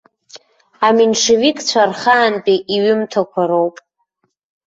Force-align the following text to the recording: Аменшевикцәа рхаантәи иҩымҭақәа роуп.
Аменшевикцәа 0.87 1.81
рхаантәи 1.89 2.57
иҩымҭақәа 2.75 3.43
роуп. 3.49 3.75